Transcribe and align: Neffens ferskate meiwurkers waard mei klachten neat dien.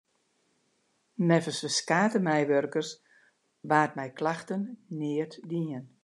Neffens 1.27 1.59
ferskate 1.63 2.19
meiwurkers 2.27 2.89
waard 3.69 3.93
mei 3.97 4.11
klachten 4.19 4.63
neat 4.99 5.33
dien. 5.49 5.83